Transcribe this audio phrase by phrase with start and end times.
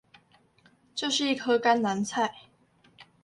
[0.95, 2.33] 這是一顆甘藍菜